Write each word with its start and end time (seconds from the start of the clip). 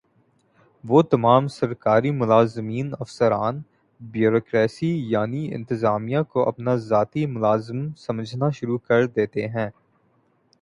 وہ 0.83 1.01
تمام 1.03 1.47
سرکاری 1.47 2.11
ملازمین 2.11 2.91
افسران 2.99 3.61
بیورو 4.01 4.39
کریسی 4.41 4.91
یعنی 5.11 5.53
انتظامیہ 5.53 6.21
کو 6.29 6.47
اپنا 6.47 6.75
ذاتی 6.87 7.25
ملازم 7.27 7.87
سمجھنا 7.97 8.49
شروع 8.49 8.77
کر 8.79 9.05
دیتے 9.07 9.47
ہیں۔ 9.47 9.69